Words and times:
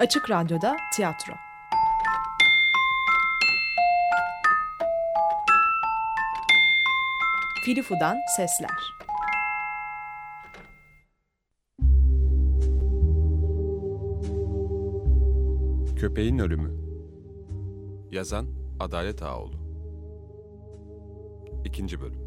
Açık 0.00 0.30
Radyo'da 0.30 0.76
tiyatro. 0.92 1.32
Filifu'dan 7.64 8.18
sesler. 8.36 8.94
Köpeğin 15.96 16.38
Ölümü 16.38 16.74
Yazan 18.10 18.46
Adalet 18.80 19.22
Ağoğlu 19.22 19.56
İkinci 21.64 22.00
Bölüm 22.00 22.19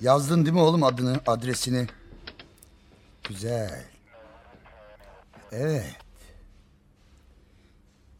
Yazdın 0.00 0.44
değil 0.44 0.54
mi 0.54 0.60
oğlum 0.60 0.82
adını, 0.82 1.20
adresini? 1.26 1.86
Güzel. 3.28 3.84
Evet. 5.52 5.96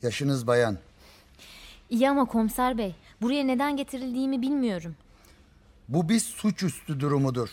Yaşınız 0.03 0.47
bayan. 0.47 0.79
İyi 1.91 2.11
ama 2.11 2.25
komiser 2.25 2.79
bey, 2.79 2.95
buraya 3.23 3.45
neden 3.45 3.77
getirildiğimi 3.77 4.43
bilmiyorum. 4.43 4.97
Bu 5.89 6.09
bir 6.09 6.21
suçüstü 6.21 7.01
durumudur. 7.01 7.49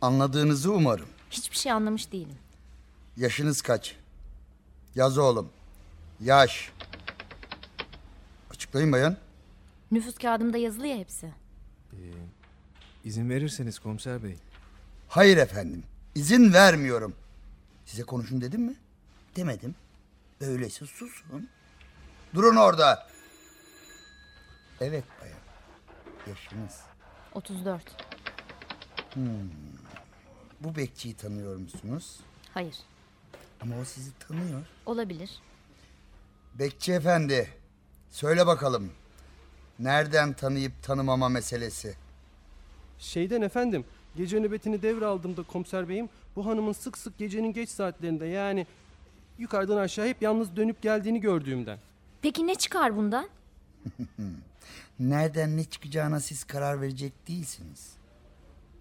Anladığınızı 0.00 0.72
umarım. 0.72 1.08
Hiçbir 1.30 1.56
şey 1.56 1.72
anlamış 1.72 2.12
değilim. 2.12 2.38
Yaşınız 3.16 3.62
kaç? 3.62 3.96
Yaz 4.94 5.18
oğlum. 5.18 5.48
Yaş. 6.20 6.72
Açıklayın 8.50 8.92
bayan. 8.92 9.16
Nüfus 9.90 10.18
kağıdımda 10.18 10.58
yazılı 10.58 10.86
ya 10.86 10.96
hepsi. 10.96 11.32
İzin 13.06 13.30
verirseniz 13.30 13.78
komiser 13.78 14.22
bey. 14.22 14.36
Hayır 15.08 15.36
efendim. 15.36 15.84
İzin 16.14 16.52
vermiyorum. 16.52 17.14
Size 17.84 18.02
konuşun 18.02 18.40
dedim 18.40 18.62
mi? 18.62 18.74
Demedim. 19.36 19.74
Öyleyse 20.40 20.86
susun. 20.86 21.48
Durun 22.34 22.56
orada. 22.56 23.08
Evet 24.80 25.04
bayan. 25.20 25.38
Yaşınız. 26.26 26.80
34. 27.34 27.82
Bu 30.60 30.76
bekçiyi 30.76 31.16
tanıyor 31.16 31.56
musunuz? 31.56 32.20
Hayır. 32.54 32.76
Ama 33.60 33.78
o 33.78 33.84
sizi 33.84 34.10
tanıyor. 34.18 34.66
Olabilir. 34.86 35.30
Bekçi 36.54 36.92
efendi. 36.92 37.50
Söyle 38.10 38.46
bakalım. 38.46 38.92
Nereden 39.78 40.32
tanıyıp 40.32 40.82
tanımama 40.82 41.28
meselesi? 41.28 42.05
Şeyden 42.98 43.42
efendim, 43.42 43.84
gece 44.16 44.40
nöbetini 44.40 44.82
devraldığımda 44.82 45.42
komiser 45.42 45.88
beyim 45.88 46.08
bu 46.36 46.46
hanımın 46.46 46.72
sık 46.72 46.98
sık 46.98 47.18
gecenin 47.18 47.52
geç 47.52 47.68
saatlerinde 47.68 48.26
yani 48.26 48.66
yukarıdan 49.38 49.76
aşağı 49.76 50.06
hep 50.06 50.22
yalnız 50.22 50.56
dönüp 50.56 50.82
geldiğini 50.82 51.20
gördüğümden. 51.20 51.78
Peki 52.22 52.46
ne 52.46 52.54
çıkar 52.54 52.96
bundan? 52.96 53.28
Nereden 55.00 55.56
ne 55.56 55.64
çıkacağına 55.64 56.20
siz 56.20 56.44
karar 56.44 56.80
verecek 56.80 57.28
değilsiniz. 57.28 57.92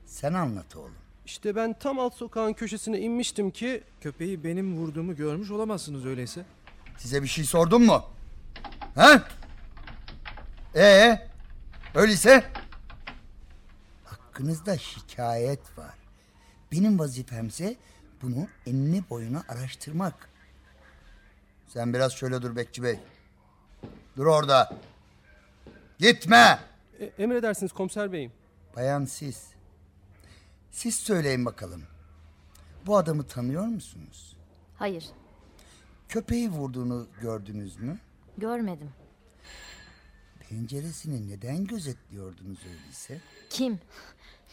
Sen 0.05 0.33
anlat 0.33 0.75
oğlum. 0.75 0.95
İşte 1.25 1.55
ben 1.55 1.73
tam 1.73 2.00
alt 2.00 2.13
sokağın 2.13 2.53
köşesine 2.53 3.00
inmiştim 3.00 3.52
ki 3.52 3.83
Köpeği 4.02 4.44
benim 4.44 4.77
vurduğumu 4.77 5.16
görmüş 5.16 5.52
olamazsınız 5.52 6.05
öyleyse. 6.05 6.45
Size 6.97 7.23
bir 7.23 7.27
şey 7.27 7.44
sordum 7.44 7.85
mu? 7.85 8.03
He? 8.95 9.22
Ee, 10.75 11.27
öyleyse? 11.95 12.44
Hakkınızda 14.36 14.78
şikayet 14.78 15.78
var. 15.78 15.94
Benim 16.72 17.00
vazifemse 17.00 17.75
bunu 18.22 18.47
enine 18.66 19.03
boyuna 19.09 19.44
araştırmak. 19.50 20.29
Sen 21.68 21.94
biraz 21.94 22.13
şöyle 22.13 22.41
dur 22.41 22.56
Bekçi 22.56 22.84
Bey. 22.84 23.00
Dur 24.18 24.25
orada. 24.25 24.78
Gitme. 26.00 26.59
e, 27.00 27.06
emredersiniz 27.06 27.72
komiser 27.72 28.12
beyim. 28.12 28.31
Bayan 28.75 29.06
siz. 29.06 29.47
Siz 30.72 30.95
söyleyin 30.95 31.45
bakalım. 31.45 31.84
Bu 32.85 32.97
adamı 32.97 33.28
tanıyor 33.28 33.66
musunuz? 33.66 34.38
Hayır. 34.78 35.06
Köpeği 36.09 36.50
vurduğunu 36.50 37.07
gördünüz 37.22 37.78
mü? 37.78 38.00
Görmedim. 38.38 38.90
Penceresini 40.50 41.29
neden 41.29 41.66
gözetliyordunuz 41.66 42.59
öyleyse? 42.66 43.22
Kim? 43.50 43.79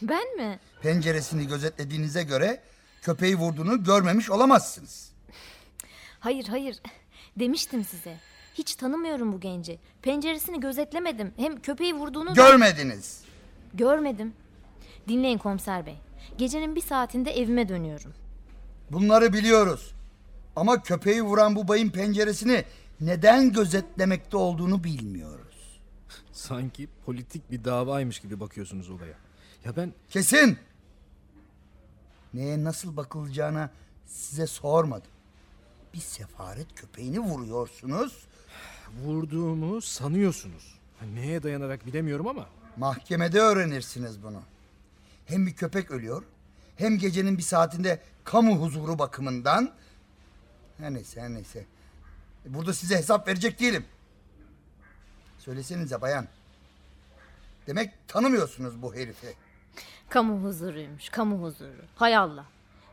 Ben 0.01 0.35
mi? 0.37 0.59
Penceresini 0.81 1.47
gözetlediğinize 1.47 2.23
göre 2.23 2.61
köpeği 3.01 3.35
vurduğunu 3.35 3.83
görmemiş 3.83 4.29
olamazsınız. 4.29 5.11
Hayır 6.19 6.47
hayır. 6.47 6.77
Demiştim 7.39 7.83
size. 7.85 8.17
Hiç 8.53 8.75
tanımıyorum 8.75 9.33
bu 9.33 9.39
genci. 9.39 9.79
Penceresini 10.01 10.59
gözetlemedim. 10.59 11.33
Hem 11.37 11.59
köpeği 11.61 11.93
vurduğunu 11.93 12.29
da 12.29 12.33
Görmediniz. 12.33 13.21
görmedim. 13.73 14.33
Dinleyin 15.07 15.37
komiser 15.37 15.85
bey. 15.85 15.95
Gecenin 16.37 16.75
bir 16.75 16.81
saatinde 16.81 17.31
evime 17.31 17.69
dönüyorum. 17.69 18.13
Bunları 18.91 19.33
biliyoruz. 19.33 19.93
Ama 20.55 20.81
köpeği 20.83 21.21
vuran 21.21 21.55
bu 21.55 21.67
bayın 21.67 21.89
penceresini 21.89 22.63
neden 23.01 23.51
gözetlemekte 23.51 24.37
olduğunu 24.37 24.83
bilmiyoruz. 24.83 25.79
Sanki 26.31 26.87
politik 27.05 27.51
bir 27.51 27.63
davaymış 27.63 28.19
gibi 28.19 28.39
bakıyorsunuz 28.39 28.89
olaya. 28.89 29.13
Ya 29.65 29.75
ben 29.75 29.93
Kesin. 30.09 30.57
Neye 32.33 32.63
nasıl 32.63 32.97
bakılacağına 32.97 33.69
size 34.05 34.47
sormadım. 34.47 35.11
Bir 35.93 35.99
sefaret 35.99 36.75
köpeğini 36.75 37.19
vuruyorsunuz. 37.19 38.25
vurduğumu 39.03 39.81
sanıyorsunuz. 39.81 40.79
Neye 41.13 41.43
dayanarak 41.43 41.85
bilemiyorum 41.85 42.27
ama 42.27 42.47
Mahkemede 42.77 43.39
öğrenirsiniz 43.39 44.23
bunu. 44.23 44.41
Hem 45.25 45.47
bir 45.47 45.53
köpek 45.55 45.91
ölüyor, 45.91 46.23
hem 46.75 46.97
gecenin 46.97 47.37
bir 47.37 47.43
saatinde 47.43 48.01
kamu 48.23 48.55
huzuru 48.55 48.99
bakımından... 48.99 49.71
Her 50.77 50.93
neyse, 50.93 51.21
her 51.21 51.29
neyse. 51.29 51.65
Burada 52.45 52.73
size 52.73 52.97
hesap 52.97 53.27
verecek 53.27 53.59
değilim. 53.59 53.85
Söylesenize 55.39 56.01
bayan. 56.01 56.27
Demek 57.67 58.07
tanımıyorsunuz 58.07 58.81
bu 58.81 58.95
herifi. 58.95 59.35
Kamu 60.13 60.43
huzuruymuş, 60.43 61.09
kamu 61.09 61.43
huzuru. 61.43 61.81
Hay 61.95 62.17
Allah. 62.17 62.45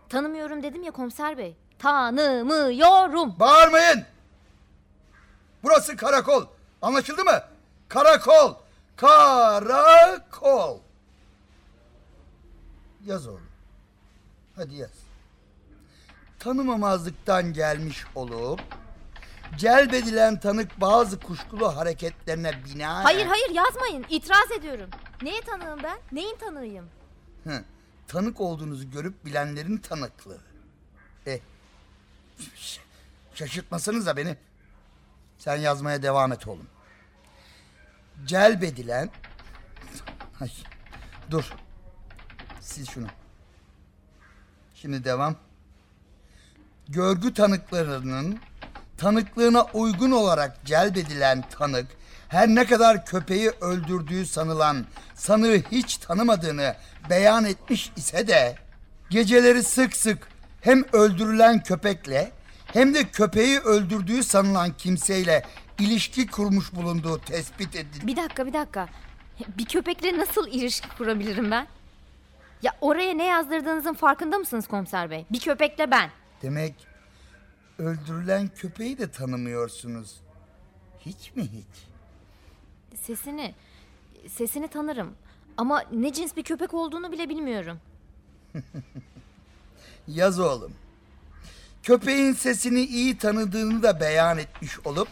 Tanımıyorum 0.08 0.62
dedim 0.62 0.82
ya 0.82 0.90
komiser 0.90 1.38
bey. 1.38 1.56
Tanımıyorum. 1.78 3.34
Bağırmayın! 3.40 4.04
Burası 5.62 5.96
karakol. 5.96 6.46
Anlaşıldı 6.82 7.24
mı? 7.24 7.42
Karakol. 7.88 8.54
Karakol. 8.96 10.78
Yaz 13.06 13.26
oğlum. 13.26 13.48
Hadi 14.56 14.74
yaz. 14.74 14.98
Tanımamazlıktan 16.38 17.52
gelmiş 17.52 18.04
olup 18.14 18.60
celbedilen 19.56 20.40
tanık 20.40 20.80
bazı 20.80 21.20
kuşkulu 21.20 21.76
hareketlerine 21.76 22.52
binaen... 22.64 23.02
Hayır 23.02 23.26
hayır 23.26 23.50
yazmayın. 23.50 24.06
İtiraz 24.08 24.50
ediyorum. 24.58 24.90
Neye 25.22 25.40
tanığım 25.40 25.82
ben? 25.82 25.98
Neyin 26.12 26.36
tanığıyım? 26.36 26.99
Tanık 28.08 28.40
olduğunuzu 28.40 28.90
görüp 28.90 29.24
bilenlerin 29.24 29.76
tanıklığı. 29.76 30.38
E, 31.26 31.40
ş- 32.56 32.80
şaşırtmasanız 33.34 34.06
da 34.06 34.16
beni. 34.16 34.36
Sen 35.38 35.56
yazmaya 35.56 36.02
devam 36.02 36.32
et 36.32 36.48
oğlum. 36.48 36.66
Celbedilen... 38.26 39.10
Ay, 40.40 40.50
dur. 41.30 41.52
Sil 42.68 42.84
şunu. 42.86 43.06
Şimdi 44.74 45.04
devam. 45.04 45.36
Görgü 46.88 47.34
tanıklarının 47.34 48.38
tanıklığına 48.98 49.64
uygun 49.64 50.10
olarak 50.10 50.64
celbedilen 50.64 51.44
tanık 51.50 51.86
her 52.30 52.48
ne 52.48 52.66
kadar 52.66 53.06
köpeği 53.06 53.50
öldürdüğü 53.60 54.26
sanılan 54.26 54.86
sanığı 55.14 55.62
hiç 55.72 55.96
tanımadığını 55.96 56.74
beyan 57.10 57.44
etmiş 57.44 57.92
ise 57.96 58.28
de 58.28 58.54
geceleri 59.10 59.62
sık 59.62 59.96
sık 59.96 60.28
hem 60.60 60.84
öldürülen 60.92 61.62
köpekle 61.62 62.30
hem 62.66 62.94
de 62.94 63.10
köpeği 63.10 63.58
öldürdüğü 63.58 64.22
sanılan 64.22 64.72
kimseyle 64.76 65.42
ilişki 65.78 66.26
kurmuş 66.26 66.72
bulunduğu 66.74 67.18
tespit 67.20 67.76
edildi. 67.76 68.06
Bir 68.06 68.16
dakika 68.16 68.46
bir 68.46 68.52
dakika. 68.52 68.88
Bir 69.58 69.64
köpekle 69.64 70.18
nasıl 70.18 70.48
ilişki 70.48 70.88
kurabilirim 70.98 71.50
ben? 71.50 71.66
Ya 72.62 72.72
oraya 72.80 73.14
ne 73.14 73.26
yazdırdığınızın 73.26 73.94
farkında 73.94 74.38
mısınız 74.38 74.66
komiser 74.66 75.10
bey? 75.10 75.26
Bir 75.32 75.40
köpekle 75.40 75.90
ben. 75.90 76.10
Demek 76.42 76.74
öldürülen 77.78 78.48
köpeği 78.48 78.98
de 78.98 79.10
tanımıyorsunuz. 79.10 80.20
Hiç 81.00 81.36
mi 81.36 81.42
hiç? 81.42 81.89
Sesini, 83.06 83.54
sesini 84.28 84.68
tanırım. 84.68 85.14
Ama 85.56 85.82
ne 85.92 86.12
cins 86.12 86.36
bir 86.36 86.42
köpek 86.42 86.74
olduğunu 86.74 87.12
bile 87.12 87.28
bilmiyorum. 87.28 87.80
Yaz 90.08 90.40
oğlum. 90.40 90.72
Köpeğin 91.82 92.32
sesini 92.32 92.80
iyi 92.80 93.18
tanıdığını 93.18 93.82
da 93.82 94.00
beyan 94.00 94.38
etmiş 94.38 94.78
olup 94.86 95.08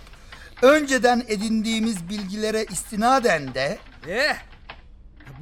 önceden 0.62 1.24
edindiğimiz 1.28 2.08
bilgilere 2.08 2.64
istinaden 2.64 3.54
de 3.54 3.78
Eh! 4.08 4.36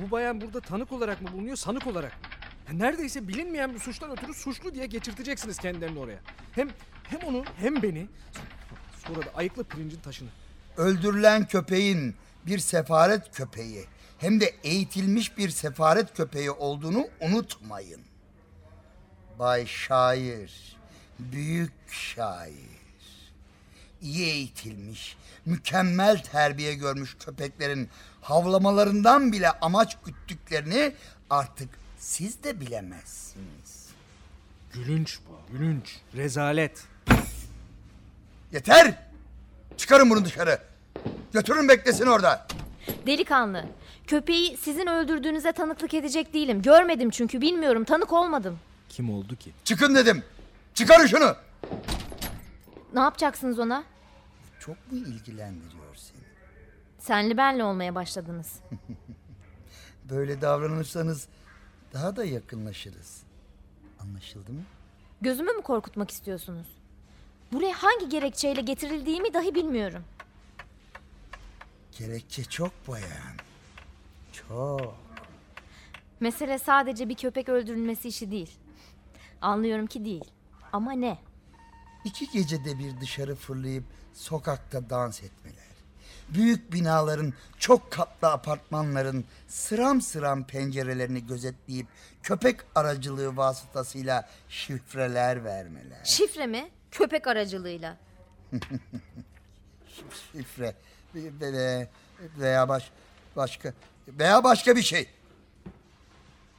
Bu 0.00 0.10
bayan 0.10 0.40
burada 0.40 0.60
tanık 0.60 0.93
olarak 0.93 1.22
mı 1.22 1.28
bulunuyor, 1.32 1.56
sanık 1.56 1.87
olarak 1.87 2.12
mı? 2.12 2.28
Ya 2.69 2.75
neredeyse 2.75 3.28
bilinmeyen 3.28 3.75
bir 3.75 3.78
suçtan 3.78 4.10
ötürü 4.10 4.34
suçlu 4.34 4.75
diye 4.75 4.87
geçirteceksiniz 4.87 5.58
kendilerini 5.58 5.98
oraya. 5.98 6.19
Hem 6.52 6.69
hem 7.02 7.20
onu 7.20 7.44
hem 7.58 7.82
beni 7.82 8.06
sonra 9.06 9.26
da 9.26 9.31
ayıklı 9.34 9.64
pirincin 9.64 10.00
taşını. 10.00 10.28
öldürülen 10.76 11.46
köpeğin 11.46 12.14
bir 12.46 12.58
sefaret 12.58 13.37
köpeği 13.37 13.84
hem 14.19 14.40
de 14.40 14.54
eğitilmiş 14.64 15.38
bir 15.38 15.48
sefaret 15.48 16.14
köpeği 16.16 16.50
olduğunu 16.50 17.08
unutmayın. 17.20 18.00
Bay 19.38 19.66
Şair, 19.66 20.76
büyük 21.19 21.72
şair. 21.90 22.76
İyi 24.02 24.26
eğitilmiş, 24.26 25.16
mükemmel 25.46 26.22
terbiye 26.22 26.75
görmüş 26.75 27.16
köpeklerin 27.20 27.88
havlamalarından 28.20 29.32
bile 29.32 29.50
amaç 29.50 29.96
güttüklerini 30.04 30.94
artık 31.31 31.69
siz 31.98 32.43
de 32.43 32.60
bilemezsiniz. 32.60 33.87
Gülünç 34.72 35.19
bu, 35.28 35.52
gülünç. 35.52 35.96
Rezalet. 36.16 36.84
Yeter! 38.52 39.06
Çıkarın 39.76 40.10
bunu 40.10 40.25
dışarı. 40.25 40.75
Götürün 41.36 41.68
beklesin 41.68 42.06
orada. 42.06 42.46
Delikanlı. 43.06 43.64
Köpeği 44.06 44.56
sizin 44.56 44.86
öldürdüğünüze 44.86 45.52
tanıklık 45.52 45.94
edecek 45.94 46.34
değilim. 46.34 46.62
Görmedim 46.62 47.10
çünkü 47.10 47.40
bilmiyorum. 47.40 47.84
Tanık 47.84 48.12
olmadım. 48.12 48.58
Kim 48.88 49.10
oldu 49.10 49.36
ki? 49.36 49.50
Çıkın 49.64 49.94
dedim. 49.94 50.22
Çıkarın 50.74 51.06
şunu. 51.06 51.36
Ne 52.94 53.00
yapacaksınız 53.00 53.58
ona? 53.58 53.84
Çok 54.60 54.92
mu 54.92 54.98
ilgilendiriyor 54.98 55.94
seni? 55.96 56.20
Senli 56.98 57.36
benli 57.36 57.64
olmaya 57.64 57.94
başladınız. 57.94 58.52
Böyle 60.10 60.40
davranırsanız 60.40 61.28
daha 61.94 62.16
da 62.16 62.24
yakınlaşırız. 62.24 63.22
Anlaşıldı 64.00 64.52
mı? 64.52 64.62
Gözümü 65.20 65.52
mü 65.52 65.62
korkutmak 65.62 66.10
istiyorsunuz? 66.10 66.66
Buraya 67.52 67.72
hangi 67.72 68.08
gerekçeyle 68.08 68.60
getirildiğimi 68.60 69.34
dahi 69.34 69.54
bilmiyorum. 69.54 70.04
Gerekçe 71.98 72.44
çok 72.44 72.88
bayan. 72.88 73.37
Çok. 74.32 74.96
Mesele 76.20 76.58
sadece 76.58 77.08
bir 77.08 77.14
köpek 77.14 77.48
öldürülmesi 77.48 78.08
işi 78.08 78.31
değil. 78.31 78.50
Anlıyorum 79.40 79.87
ki 79.87 80.04
değil. 80.04 80.25
Ama 80.72 80.93
ne? 80.93 81.19
İki 82.04 82.31
gecede 82.31 82.78
bir 82.78 83.00
dışarı 83.00 83.34
fırlayıp 83.34 83.84
sokakta 84.14 84.90
dans 84.90 85.22
etmeler. 85.22 85.66
Büyük 86.28 86.72
binaların, 86.72 87.32
çok 87.58 87.90
katlı 87.93 88.32
apartmanların 88.32 89.25
sıram 89.48 90.00
sıram 90.00 90.46
pencerelerini 90.46 91.26
gözetleyip 91.26 91.87
köpek 92.22 92.60
aracılığı 92.75 93.37
vasıtasıyla 93.37 94.28
şifreler 94.48 95.44
vermeler. 95.44 96.04
Şifre 96.04 96.46
mi? 96.46 96.70
Köpek 96.90 97.26
aracılığıyla. 97.26 97.96
Şifre 100.32 100.75
veya 102.38 102.68
baş, 102.68 102.90
başka 103.36 103.72
veya 104.08 104.44
başka 104.44 104.76
bir 104.76 104.82
şey. 104.82 105.10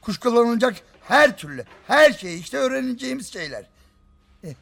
Kuşkulanacak 0.00 0.76
her 1.02 1.36
türlü, 1.36 1.64
her 1.86 2.12
şey 2.12 2.38
işte 2.38 2.56
öğreneceğimiz 2.56 3.32
şeyler. 3.32 3.66
Eh. 4.44 4.54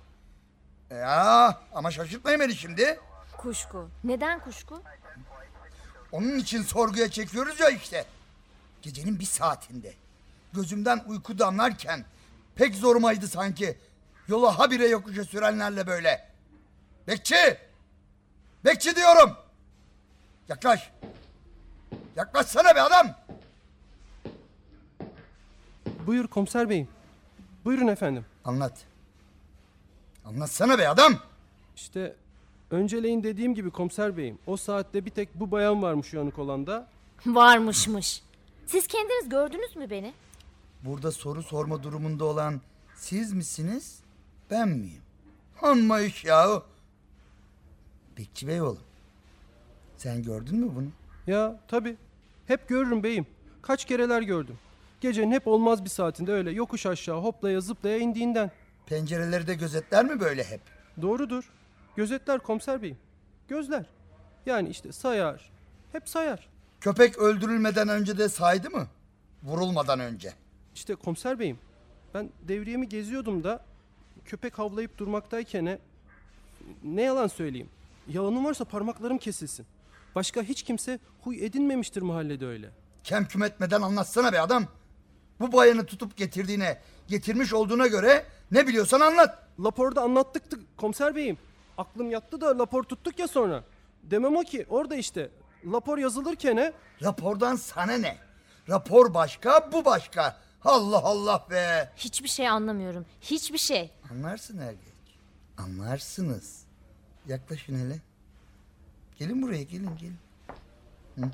Ya 0.90 1.60
ama 1.72 1.90
şaşırtmayın 1.90 2.40
beni 2.40 2.54
şimdi. 2.54 3.00
Kuşku. 3.36 3.88
Neden 4.04 4.40
kuşku? 4.40 4.82
Onun 6.12 6.38
için 6.38 6.62
sorguya 6.62 7.10
çekiyoruz 7.10 7.60
ya 7.60 7.68
işte. 7.68 8.04
Gecenin 8.82 9.18
bir 9.18 9.24
saatinde. 9.24 9.94
Gözümden 10.52 11.04
uyku 11.06 11.38
damlarken 11.38 12.04
pek 12.54 12.74
zorumaydı 12.74 13.28
sanki. 13.28 13.78
Yolu 14.28 14.58
habire 14.58 14.88
yokuşa 14.88 15.24
sürenlerle 15.24 15.86
böyle. 15.86 16.28
Bekçi! 17.06 17.58
Bekçi 18.64 18.96
diyorum! 18.96 19.45
Yaklaş! 20.48 20.92
Yaklaşsana 22.16 22.74
be 22.76 22.82
adam! 22.82 23.14
Buyur 26.06 26.26
komiser 26.26 26.70
beyim. 26.70 26.88
Buyurun 27.64 27.86
efendim. 27.86 28.24
Anlat. 28.44 28.84
Anlatsana 30.24 30.78
be 30.78 30.88
adam! 30.88 31.14
İşte 31.76 32.16
önceleyin 32.70 33.22
dediğim 33.22 33.54
gibi 33.54 33.70
komiser 33.70 34.16
beyim. 34.16 34.38
O 34.46 34.56
saatte 34.56 35.04
bir 35.04 35.10
tek 35.10 35.34
bu 35.34 35.50
bayan 35.50 35.82
varmış 35.82 36.14
uyanık 36.14 36.38
olan 36.38 36.66
da. 36.66 36.88
Varmışmış. 37.26 38.22
Siz 38.66 38.86
kendiniz 38.86 39.28
gördünüz 39.28 39.76
mü 39.76 39.90
beni? 39.90 40.14
Burada 40.84 41.12
soru 41.12 41.42
sorma 41.42 41.82
durumunda 41.82 42.24
olan 42.24 42.60
siz 42.96 43.32
misiniz? 43.32 44.00
Ben 44.50 44.68
miyim? 44.68 45.02
Amma 45.62 46.00
iş 46.00 46.24
yahu. 46.24 46.64
Bekçi 48.18 48.48
bey 48.48 48.60
oğlum. 48.62 48.85
Sen 49.96 50.22
gördün 50.22 50.58
mü 50.58 50.70
bunu? 50.74 50.88
Ya 51.26 51.60
tabi. 51.68 51.96
Hep 52.46 52.68
görürüm 52.68 53.02
beyim. 53.02 53.26
Kaç 53.62 53.84
kereler 53.84 54.22
gördüm. 54.22 54.58
Gecenin 55.00 55.32
hep 55.32 55.46
olmaz 55.46 55.84
bir 55.84 55.90
saatinde 55.90 56.32
öyle 56.32 56.50
yokuş 56.50 56.86
aşağı 56.86 57.20
hoplaya 57.20 57.60
zıplaya 57.60 57.98
indiğinden. 57.98 58.50
Pencereleri 58.86 59.46
de 59.46 59.54
gözetler 59.54 60.04
mi 60.04 60.20
böyle 60.20 60.44
hep? 60.44 60.60
Doğrudur. 61.02 61.50
Gözetler 61.96 62.38
komiser 62.38 62.82
beyim. 62.82 62.98
Gözler. 63.48 63.86
Yani 64.46 64.68
işte 64.68 64.92
sayar. 64.92 65.50
Hep 65.92 66.08
sayar. 66.08 66.48
Köpek 66.80 67.18
öldürülmeden 67.18 67.88
önce 67.88 68.18
de 68.18 68.28
saydı 68.28 68.70
mı? 68.70 68.86
Vurulmadan 69.42 70.00
önce. 70.00 70.32
İşte 70.74 70.94
komiser 70.94 71.38
beyim. 71.38 71.58
Ben 72.14 72.30
devriyemi 72.48 72.88
geziyordum 72.88 73.44
da 73.44 73.64
köpek 74.24 74.58
havlayıp 74.58 74.98
durmaktayken 74.98 75.66
e, 75.66 75.78
ne 76.84 77.02
yalan 77.02 77.26
söyleyeyim. 77.26 77.68
Yalanım 78.08 78.44
varsa 78.44 78.64
parmaklarım 78.64 79.18
kesilsin. 79.18 79.66
Başka 80.16 80.42
hiç 80.42 80.62
kimse 80.62 80.98
huy 81.20 81.44
edinmemiştir 81.44 82.02
mahallede 82.02 82.46
öyle. 82.46 82.70
Kem 83.04 83.28
küm 83.28 83.42
etmeden 83.42 83.82
anlatsana 83.82 84.32
be 84.32 84.40
adam. 84.40 84.66
Bu 85.40 85.52
bayanı 85.52 85.86
tutup 85.86 86.16
getirdiğine, 86.16 86.80
getirmiş 87.08 87.52
olduğuna 87.52 87.86
göre 87.86 88.26
ne 88.50 88.66
biliyorsan 88.66 89.00
anlat. 89.00 89.38
Laporda 89.60 90.02
anlattık 90.02 90.76
komiser 90.76 91.14
beyim. 91.14 91.38
Aklım 91.78 92.10
yattı 92.10 92.40
da 92.40 92.58
lapor 92.58 92.82
tuttuk 92.82 93.18
ya 93.18 93.28
sonra. 93.28 93.64
Demem 94.02 94.36
o 94.36 94.40
ki 94.40 94.66
orada 94.70 94.96
işte. 94.96 95.30
Lapor 95.66 95.98
yazılırken 95.98 96.72
Rapordan 97.02 97.56
sana 97.56 97.92
ne? 97.92 98.16
Rapor 98.68 99.14
başka, 99.14 99.72
bu 99.72 99.84
başka. 99.84 100.36
Allah 100.64 101.02
Allah 101.04 101.46
be. 101.50 101.92
Hiçbir 101.96 102.28
şey 102.28 102.48
anlamıyorum. 102.48 103.06
Hiçbir 103.20 103.58
şey. 103.58 103.90
Anlarsın 104.10 104.58
er 104.58 104.72
geç. 104.72 105.18
Anlarsınız. 105.58 106.62
Yaklaşın 107.26 107.78
hele. 107.78 108.05
Gelin 109.18 109.42
buraya 109.42 109.62
gelin 109.62 109.96
gelin. 109.96 110.18
Hı. 111.14 111.30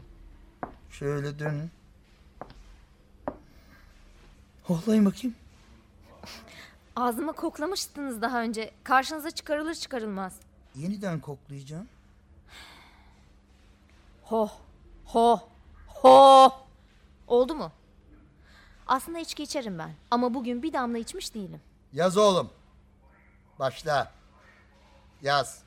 Şöyle 0.90 1.38
dönün. 1.38 1.70
Hoklayın 4.64 5.06
bakayım. 5.06 5.36
Ağzıma 6.96 7.32
koklamıştınız 7.32 8.22
daha 8.22 8.42
önce. 8.42 8.70
Karşınıza 8.84 9.30
çıkarılır 9.30 9.74
çıkarılmaz. 9.74 10.40
Yeniden 10.74 11.20
koklayacağım. 11.20 11.88
Ho, 14.22 14.50
ho, 15.04 15.40
ho. 15.86 16.52
Oldu 17.26 17.54
mu? 17.54 17.72
Aslında 18.86 19.18
içki 19.18 19.42
içerim 19.42 19.78
ben. 19.78 19.94
Ama 20.10 20.34
bugün 20.34 20.62
bir 20.62 20.72
damla 20.72 20.98
içmiş 20.98 21.34
değilim. 21.34 21.60
Yaz 21.92 22.16
oğlum. 22.16 22.50
Başla. 23.58 24.12
Yaz. 25.22 25.62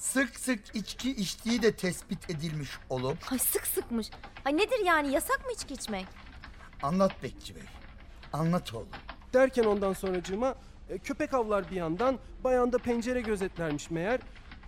Sık 0.00 0.40
sık 0.40 0.60
içki 0.74 1.10
içtiği 1.10 1.62
de 1.62 1.72
tespit 1.76 2.30
edilmiş 2.30 2.70
olup 2.90 3.18
Ay 3.32 3.38
sık 3.38 3.66
sıkmış. 3.66 4.10
Ay 4.44 4.56
nedir 4.56 4.86
yani 4.86 5.12
yasak 5.12 5.46
mı 5.46 5.52
içki 5.52 5.74
içmek? 5.74 6.06
anlat 6.82 7.22
Bekçi 7.22 7.54
Bey. 7.54 7.62
Anlat 8.32 8.74
oğlum. 8.74 8.88
derken 9.34 9.64
ondan 9.64 9.92
sonracığıma 9.92 10.54
e, 10.88 10.98
köpek 10.98 11.34
avlar 11.34 11.70
bir 11.70 11.76
yandan, 11.76 12.18
bayanda 12.44 12.78
pencere 12.78 13.20
gözetlermiş 13.20 13.90
meğer. 13.90 14.20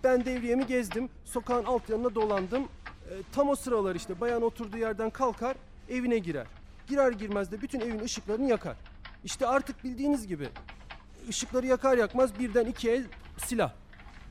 Ben 0.03 0.25
devriyemi 0.25 0.67
gezdim, 0.67 1.09
sokağın 1.25 1.65
alt 1.65 1.89
yanına 1.89 2.15
dolandım. 2.15 2.63
E, 2.63 3.13
tam 3.31 3.49
o 3.49 3.55
sıralar 3.55 3.95
işte 3.95 4.19
bayan 4.21 4.41
oturduğu 4.41 4.77
yerden 4.77 5.09
kalkar, 5.09 5.57
evine 5.89 6.17
girer. 6.17 6.47
Girer 6.87 7.11
girmez 7.11 7.51
de 7.51 7.61
bütün 7.61 7.79
evin 7.79 7.99
ışıklarını 7.99 8.49
yakar. 8.49 8.75
İşte 9.23 9.47
artık 9.47 9.83
bildiğiniz 9.83 10.27
gibi 10.27 10.49
ışıkları 11.29 11.65
yakar 11.65 11.97
yakmaz 11.97 12.39
birden 12.39 12.65
iki 12.65 12.91
el 12.91 13.05
silah. 13.37 13.73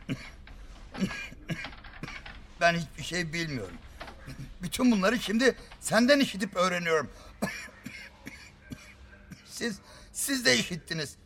Ben 2.61 2.75
hiçbir 2.75 3.02
şey 3.02 3.32
bilmiyorum. 3.32 3.76
Bütün 4.62 4.92
bunları 4.92 5.18
şimdi 5.18 5.56
senden 5.80 6.20
işitip 6.20 6.56
öğreniyorum. 6.56 7.11
Siz, 9.46 9.78
siz 10.12 10.44
de 10.44 10.56
işittiniz. 10.58 11.16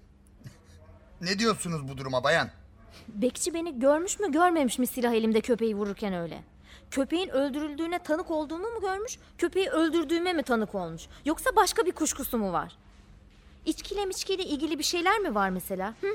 Ne 1.20 1.38
diyorsunuz 1.38 1.88
bu 1.88 1.98
duruma 1.98 2.24
bayan? 2.24 2.50
Bekçi 3.08 3.54
beni 3.54 3.78
görmüş 3.80 4.18
mü 4.20 4.32
görmemiş 4.32 4.78
mi 4.78 4.86
silah 4.86 5.12
elimde 5.12 5.40
köpeği 5.40 5.74
vururken 5.76 6.14
öyle? 6.14 6.42
Köpeğin 6.90 7.28
öldürüldüğüne 7.28 7.98
tanık 7.98 8.30
olduğumu 8.30 8.70
mu 8.70 8.80
görmüş? 8.80 9.18
Köpeği 9.38 9.68
öldürdüğüme 9.70 10.32
mi 10.32 10.42
tanık 10.42 10.74
olmuş? 10.74 11.02
Yoksa 11.24 11.56
başka 11.56 11.86
bir 11.86 11.92
kuşkusu 11.92 12.38
mu 12.38 12.52
var? 12.52 12.72
İçkiyle 13.66 14.04
miçkiyle 14.04 14.44
ilgili 14.44 14.78
bir 14.78 14.84
şeyler 14.84 15.18
mi 15.18 15.34
var 15.34 15.50
mesela? 15.50 15.94
Hı? 16.00 16.06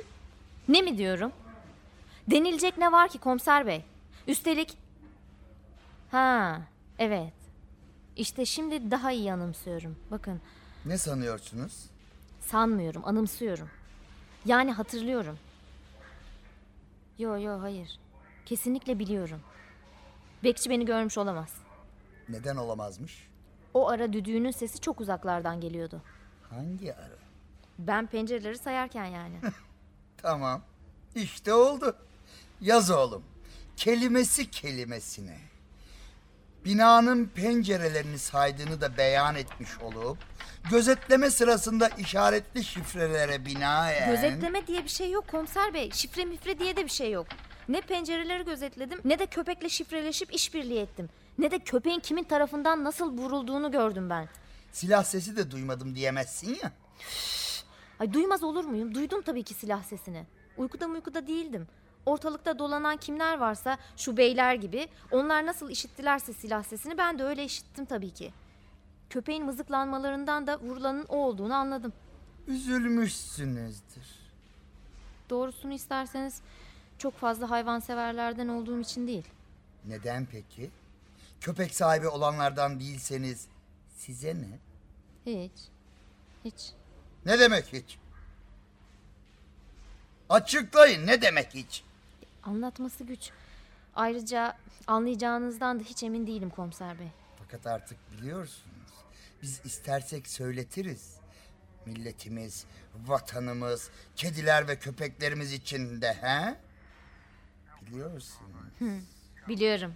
Ne 0.68 0.82
mi 0.82 0.98
diyorum? 0.98 1.32
Denilecek 2.28 2.78
ne 2.78 2.92
var 2.92 3.10
ki 3.10 3.18
komiser 3.20 3.68
bey? 3.68 3.86
Üstelik... 4.28 4.78
Ha, 6.12 6.62
evet. 7.00 7.34
İşte 8.16 8.46
şimdi 8.46 8.92
daha 8.92 9.12
iyi 9.12 9.34
anımsıyorum. 9.34 9.96
Bakın, 10.12 10.42
Ne 10.86 10.98
sanıyorsunuz? 10.98 11.86
sanmıyorum, 12.40 13.02
anımsıyorum. 13.06 13.70
Yani 14.46 14.72
hatırlıyorum. 14.72 15.38
Yo 17.20 17.40
yo 17.40 17.62
hayır. 17.62 18.00
Kesinlikle 18.46 19.00
biliyorum. 19.00 19.42
Bekçi 20.44 20.70
beni 20.70 20.86
görmüş 20.86 21.18
olamaz. 21.18 21.54
Neden 22.30 22.56
olamazmış? 22.56 23.28
O 23.74 23.90
ara 23.90 24.14
düdüğünün 24.14 24.52
sesi 24.52 24.80
çok 24.80 25.02
uzaklardan 25.02 25.62
geliyordu. 25.62 26.02
Hangi 26.50 26.96
ara? 26.96 27.16
Ben 27.80 28.08
pencereleri 28.08 28.58
sayarken 28.58 29.06
yani. 29.06 29.36
Tamam. 30.18 30.62
İşte 31.16 31.54
oldu. 31.54 31.96
Yaz 32.62 32.92
oğlum. 32.92 33.24
Kelimesi 33.78 34.52
kelimesine. 34.52 35.38
Binanın 36.66 37.26
pencerelerini 37.26 38.20
saydığını 38.20 38.82
da 38.82 38.98
beyan 38.98 39.36
etmiş 39.36 39.70
olup 39.82 40.18
gözetleme 40.72 41.30
sırasında 41.30 41.90
işaretli 41.90 42.64
şifrelere 42.64 43.46
binaen 43.46 44.10
Gözetleme 44.12 44.68
diye 44.68 44.84
bir 44.84 44.90
şey 44.90 45.12
yok 45.12 45.28
komiser 45.28 45.74
bey. 45.74 45.92
Şifre 45.92 46.26
mifre 46.26 46.60
diye 46.60 46.76
de 46.76 46.84
bir 46.86 46.90
şey 46.90 47.12
yok. 47.12 47.28
Ne 47.70 47.82
pencereleri 47.82 48.46
gözetledim 48.46 49.00
ne 49.06 49.20
de 49.20 49.26
köpekle 49.26 49.70
şifreleşip 49.70 50.34
işbirliği 50.34 50.80
ettim. 50.80 51.10
Ne 51.38 51.52
de 51.52 51.60
köpeğin 51.60 52.00
kimin 52.00 52.24
tarafından 52.24 52.84
nasıl 52.84 53.18
vurulduğunu 53.18 53.72
gördüm 53.72 54.10
ben. 54.10 54.30
silah 54.72 55.04
sesi 55.04 55.38
de 55.38 55.52
duymadım 55.52 55.96
diyemezsin 55.96 56.58
ya. 56.64 56.72
Ay 58.00 58.14
duymaz 58.14 58.44
olur 58.44 58.66
muyum? 58.66 58.96
Duydum 58.96 59.22
tabii 59.22 59.44
ki 59.44 59.54
silah 59.54 59.84
sesini. 59.84 60.26
Uykuda 60.58 60.86
uykuda 60.88 61.28
değildim. 61.28 61.68
Ortalıkta 62.06 62.60
dolanan 62.60 62.98
kimler 62.98 63.38
varsa 63.38 63.78
şu 63.98 64.18
beyler 64.18 64.56
gibi 64.56 64.88
onlar 65.12 65.46
nasıl 65.46 65.70
işittilerse 65.70 66.34
silah 66.34 66.64
sesini 66.64 66.98
ben 66.98 67.20
de 67.20 67.24
öyle 67.24 67.44
işittim 67.44 67.86
tabii 67.86 68.12
ki. 68.12 68.34
Köpeğin 69.10 69.46
mızıklanmalarından 69.46 70.48
da 70.48 70.60
vurulanın 70.60 71.06
o 71.10 71.16
olduğunu 71.18 71.54
anladım. 71.54 71.94
Üzülmüşsünüzdür. 72.48 74.06
Doğrusunu 75.30 75.74
isterseniz 75.74 76.42
çok 76.98 77.18
fazla 77.18 77.50
hayvanseverlerden 77.50 78.48
olduğum 78.48 78.80
için 78.80 79.08
değil. 79.08 79.28
Neden 79.86 80.28
peki? 80.32 80.72
Köpek 81.42 81.76
sahibi 81.76 82.08
olanlardan 82.08 82.80
değilseniz 82.80 83.48
size 83.98 84.36
ne? 84.36 84.60
Hiç. 85.26 85.52
Hiç. 86.46 86.72
Ne 87.26 87.40
demek 87.40 87.74
hiç? 87.74 87.98
Açıklayın 90.30 91.08
ne 91.08 91.22
demek 91.22 91.54
hiç? 91.54 91.84
Anlatması 92.44 93.04
güç. 93.04 93.32
Ayrıca 93.96 94.58
anlayacağınızdan 94.88 95.80
da 95.80 95.84
hiç 95.84 96.04
emin 96.04 96.28
değilim 96.28 96.50
komiser 96.50 97.00
bey. 97.00 97.08
Fakat 97.40 97.68
artık 97.68 97.98
biliyorsunuz. 98.12 98.92
Biz 99.42 99.62
istersek 99.66 100.28
söyletiriz. 100.28 101.18
Milletimiz, 101.86 102.66
vatanımız, 103.08 103.90
kediler 104.16 104.68
ve 104.68 104.80
köpeklerimiz 104.80 105.54
için 105.54 106.02
de 106.02 106.14
he? 106.14 106.56
Biliyorsunuz. 107.82 108.38
Biliyorum. 109.48 109.96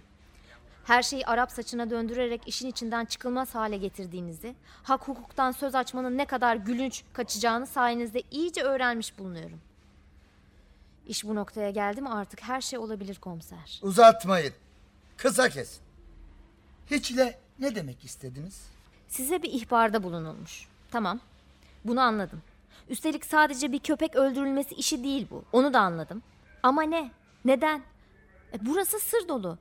Her 0.84 1.02
şeyi 1.02 1.26
Arap 1.26 1.52
saçına 1.52 1.90
döndürerek 1.90 2.42
işin 2.48 2.68
içinden 2.68 3.04
çıkılmaz 3.04 3.54
hale 3.54 3.76
getirdiğinizi, 3.76 4.54
hak 4.82 5.08
hukuktan 5.08 5.52
söz 5.52 5.74
açmanın 5.74 6.18
ne 6.18 6.24
kadar 6.26 6.56
gülünç 6.56 7.04
kaçacağını 7.12 7.66
sayenizde 7.66 8.22
iyice 8.30 8.62
öğrenmiş 8.62 9.18
bulunuyorum. 9.18 9.60
İş 11.06 11.24
bu 11.24 11.34
noktaya 11.34 11.70
geldi 11.70 12.00
mi 12.00 12.08
artık 12.08 12.42
her 12.42 12.60
şey 12.60 12.78
olabilir 12.78 13.16
komiser. 13.20 13.80
Uzatmayın. 13.82 14.52
Kısa 15.16 15.48
kesin. 15.48 15.82
Hiçle 16.90 17.38
ne 17.58 17.74
demek 17.74 18.04
istediniz? 18.04 18.66
Size 19.08 19.42
bir 19.42 19.50
ihbarda 19.52 20.02
bulunulmuş. 20.02 20.68
Tamam. 20.90 21.20
Bunu 21.84 22.00
anladım. 22.00 22.42
Üstelik 22.88 23.24
sadece 23.26 23.72
bir 23.72 23.78
köpek 23.78 24.16
öldürülmesi 24.16 24.74
işi 24.74 25.04
değil 25.04 25.26
bu. 25.30 25.44
Onu 25.52 25.72
da 25.72 25.80
anladım. 25.80 26.22
Ama 26.62 26.82
ne? 26.82 27.10
Neden? 27.44 27.82
E, 28.52 28.66
burası 28.66 28.98
sır 28.98 29.28
dolu. 29.28 29.58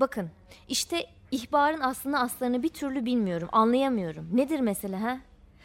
Bakın, 0.00 0.30
işte 0.68 1.06
ihbarın 1.30 1.80
aslını 1.80 2.20
aslarını 2.20 2.62
bir 2.62 2.68
türlü 2.68 3.04
bilmiyorum, 3.04 3.48
anlayamıyorum. 3.52 4.28
Nedir 4.36 4.60
mesele 4.60 4.96
ha? 4.96 5.18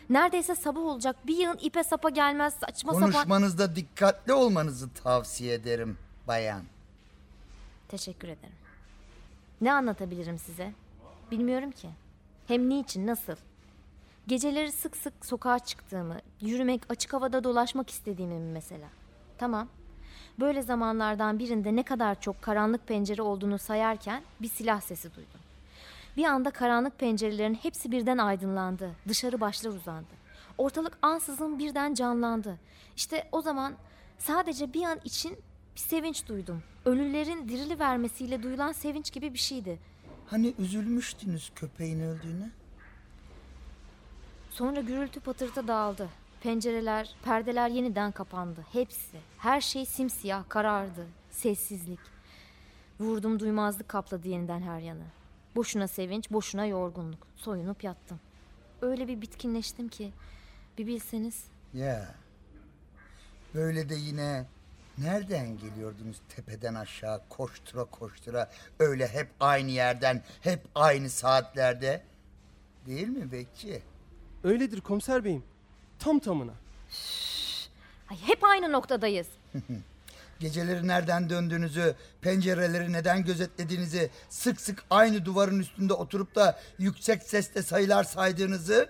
Neredeyse 0.09 0.55
sabah 0.55 0.81
olacak. 0.81 1.15
Bir 1.27 1.37
yığın 1.37 1.57
ipe 1.61 1.83
sapa 1.83 2.09
gelmez 2.09 2.53
saçma 2.53 2.93
sapan... 2.93 3.11
Konuşmanızda 3.11 3.75
dikkatli 3.75 4.33
olmanızı 4.33 4.89
tavsiye 4.93 5.53
ederim 5.53 5.97
bayan. 6.27 6.61
Teşekkür 7.87 8.27
ederim. 8.27 8.55
Ne 9.61 9.73
anlatabilirim 9.73 10.37
size? 10.39 10.73
Bilmiyorum 11.31 11.71
ki. 11.71 11.89
Hem 12.47 12.69
niçin, 12.69 13.07
nasıl? 13.07 13.35
Geceleri 14.27 14.71
sık 14.71 14.97
sık 14.97 15.25
sokağa 15.25 15.59
çıktığımı, 15.59 16.17
yürümek, 16.41 16.81
açık 16.89 17.13
havada 17.13 17.43
dolaşmak 17.43 17.89
istediğimi 17.89 18.33
mi 18.39 18.51
mesela? 18.53 18.87
Tamam. 19.37 19.67
Böyle 20.39 20.61
zamanlardan 20.61 21.39
birinde 21.39 21.75
ne 21.75 21.83
kadar 21.83 22.21
çok 22.21 22.41
karanlık 22.41 22.87
pencere 22.87 23.21
olduğunu 23.21 23.59
sayarken 23.59 24.23
bir 24.41 24.49
silah 24.49 24.81
sesi 24.81 25.15
duydum. 25.15 25.39
Bir 26.17 26.23
anda 26.25 26.51
karanlık 26.51 26.99
pencerelerin 26.99 27.53
hepsi 27.53 27.91
birden 27.91 28.17
aydınlandı. 28.17 28.91
Dışarı 29.07 29.41
başlar 29.41 29.69
uzandı. 29.69 30.13
Ortalık 30.57 30.97
ansızın 31.01 31.59
birden 31.59 31.93
canlandı. 31.93 32.59
İşte 32.95 33.27
o 33.31 33.41
zaman 33.41 33.73
sadece 34.17 34.73
bir 34.73 34.83
an 34.83 34.99
için 35.03 35.37
bir 35.75 35.79
sevinç 35.79 36.27
duydum. 36.27 36.63
Ölülerin 36.85 37.49
dirili 37.49 37.79
vermesiyle 37.79 38.43
duyulan 38.43 38.71
sevinç 38.71 39.11
gibi 39.11 39.33
bir 39.33 39.39
şeydi. 39.39 39.79
Hani 40.27 40.53
üzülmüştünüz 40.59 41.51
köpeğin 41.55 41.99
öldüğüne? 41.99 42.49
Sonra 44.49 44.81
gürültü 44.81 45.19
patırtı 45.19 45.67
dağıldı. 45.67 46.09
Pencereler, 46.41 47.15
perdeler 47.23 47.69
yeniden 47.69 48.11
kapandı. 48.11 48.65
Hepsi. 48.73 49.17
Her 49.37 49.61
şey 49.61 49.85
simsiyah, 49.85 50.49
karardı. 50.49 51.07
Sessizlik. 51.31 51.99
Vurdum 52.99 53.39
duymazlık 53.39 53.89
kapladı 53.89 54.27
yeniden 54.27 54.61
her 54.61 54.79
yanı. 54.79 55.03
Boşuna 55.55 55.87
sevinç, 55.87 56.31
boşuna 56.31 56.65
yorgunluk. 56.65 57.27
Soyunup 57.35 57.83
yattım. 57.83 58.19
Öyle 58.81 59.07
bir 59.07 59.21
bitkinleştim 59.21 59.89
ki. 59.89 60.11
Bir 60.77 60.87
bilseniz. 60.87 61.43
Ya. 61.73 62.15
Böyle 63.53 63.89
de 63.89 63.95
yine 63.95 64.45
nereden 64.97 65.57
geliyordunuz 65.57 66.17
tepeden 66.35 66.73
aşağı 66.75 67.21
koştura 67.29 67.83
koştura 67.83 68.51
öyle 68.79 69.07
hep 69.07 69.29
aynı 69.39 69.71
yerden 69.71 70.23
hep 70.41 70.61
aynı 70.75 71.09
saatlerde 71.09 72.03
değil 72.85 73.07
mi 73.07 73.31
bekçi? 73.31 73.81
Öyledir 74.43 74.81
komiser 74.81 75.23
beyim. 75.23 75.43
Tam 75.99 76.19
tamına. 76.19 76.53
Ay, 78.09 78.17
hep 78.17 78.43
aynı 78.43 78.71
noktadayız. 78.71 79.27
Geceleri 80.39 80.87
nereden 80.87 81.29
döndüğünüzü, 81.29 81.95
pencereleri 82.21 82.93
neden 82.93 83.23
gözetlediğinizi, 83.23 84.09
sık 84.29 84.61
sık 84.61 84.83
aynı 84.89 85.25
duvarın 85.25 85.59
üstünde 85.59 85.93
oturup 85.93 86.35
da 86.35 86.59
yüksek 86.77 87.23
sesle 87.23 87.63
sayılar 87.63 88.03
saydığınızı, 88.03 88.89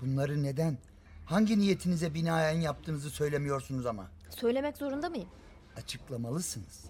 bunları 0.00 0.42
neden, 0.42 0.78
hangi 1.26 1.58
niyetinize 1.58 2.14
binaen 2.14 2.60
yaptığınızı 2.60 3.10
söylemiyorsunuz 3.10 3.86
ama. 3.86 4.06
Söylemek 4.30 4.76
zorunda 4.76 5.08
mıyım? 5.08 5.28
Açıklamalısınız. 5.76 6.84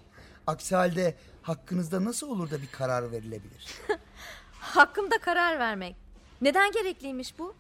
Aksi 0.47 0.75
halde 0.77 1.15
hakkınızda 1.43 2.05
nasıl 2.05 2.29
olur 2.29 2.51
da 2.51 2.63
bir 2.63 2.71
karar 2.71 3.13
verilebilir? 3.13 3.67
Hakkımda 4.61 5.19
karar 5.19 5.59
vermek. 5.59 5.97
Neden 6.41 6.73
gerekliymiş 6.73 7.39
bu? 7.39 7.55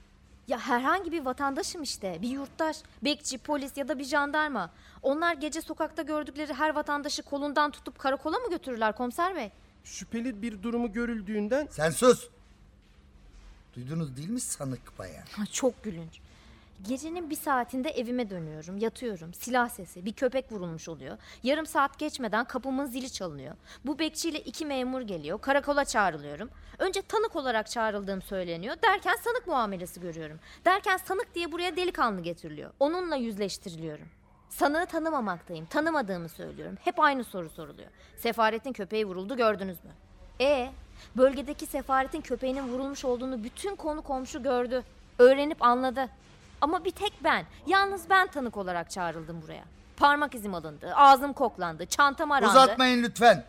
Ya 0.49 0.59
herhangi 0.59 1.13
bir 1.13 1.25
vatandaşım 1.25 1.83
işte, 1.83 2.19
bir 2.23 2.29
yurttaş, 2.29 2.77
bekçi, 3.05 3.39
polis 3.39 3.77
ya 3.77 3.89
da 3.89 3.99
bir 3.99 4.05
jandarma. 4.05 4.71
Onlar 5.03 5.35
gece 5.35 5.63
sokakta 5.63 6.03
gördükleri 6.03 6.55
her 6.55 6.75
vatandaşı 6.75 7.23
kolundan 7.23 7.71
tutup 7.71 7.99
karakola 7.99 8.39
mı 8.39 8.51
götürürler 8.51 8.97
komiser 8.97 9.35
bey? 9.37 9.51
Şüpheli 9.85 10.43
bir 10.43 10.63
durumu 10.63 10.93
görüldüğünden 10.93 11.69
Sen 11.71 11.91
sus! 11.91 12.29
Duydunuz 13.77 14.17
değil 14.17 14.29
mi 14.29 14.41
sanık 14.41 14.99
bayan? 14.99 15.25
Ha, 15.33 15.47
çok 15.53 15.83
gülünç. 15.85 16.21
Gecenin 16.83 17.31
bir 17.31 17.37
saatinde 17.37 17.91
evime 17.91 18.31
dönüyorum, 18.31 18.79
yatıyorum. 18.79 19.35
Silah 19.35 19.69
sesi, 19.69 20.05
bir 20.05 20.13
köpek 20.13 20.53
vurulmuş 20.53 20.89
oluyor. 20.89 21.19
Yarım 21.43 21.67
saat 21.67 21.99
geçmeden 21.99 22.45
kapımın 22.45 22.87
zili 22.87 23.11
çalınıyor. 23.13 23.55
Bu 23.85 23.99
bekçiyle 23.99 24.41
iki 24.41 24.67
memur 24.67 25.01
geliyor. 25.01 25.41
Karakola 25.41 25.85
çağrılıyorum. 25.85 26.51
Önce 26.79 27.03
tanık 27.03 27.37
olarak 27.37 27.71
çağrıldığım 27.71 28.23
söyleniyor. 28.23 28.77
Derken 28.83 29.17
sanık 29.25 29.47
muamelesi 29.47 30.01
görüyorum. 30.01 30.41
Derken 30.65 30.97
sanık 30.97 31.35
diye 31.35 31.53
buraya 31.53 31.77
delikanlı 31.77 32.21
getiriliyor. 32.21 32.71
Onunla 32.81 33.17
yüzleştiriliyorum. 33.17 34.07
Sanığı 34.51 34.87
tanımamaktayım. 34.87 35.67
Tanımadığımı 35.67 36.29
söylüyorum. 36.29 36.79
Hep 36.85 37.01
aynı 37.01 37.25
soru 37.25 37.51
soruluyor. 37.51 37.89
Sefaretin 38.17 38.73
köpeği 38.73 39.07
vuruldu 39.07 39.37
gördünüz 39.37 39.85
mü? 39.85 39.91
E 40.41 40.71
bölgedeki 41.17 41.67
sefaretin 41.67 42.21
köpeğinin 42.21 42.69
vurulmuş 42.69 43.05
olduğunu 43.05 43.45
bütün 43.45 43.77
konu 43.77 44.03
komşu 44.03 44.43
gördü. 44.43 44.83
Öğrenip 45.19 45.63
anladı. 45.63 46.09
Ama 46.61 46.85
bir 46.85 46.91
tek 46.91 47.13
ben, 47.25 47.47
yalnız 47.67 48.11
ben 48.11 48.27
tanık 48.27 48.57
olarak 48.57 48.91
çağrıldım 48.91 49.43
buraya. 49.43 49.65
Parmak 49.97 50.35
izim 50.35 50.55
alındı, 50.55 50.93
ağzım 50.95 51.33
koklandı, 51.33 51.87
çantam 51.87 52.33
arandı. 52.33 52.51
Uzatmayın 52.51 53.03
lütfen. 53.03 53.45